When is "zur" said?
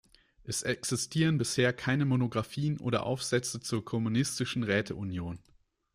3.59-3.85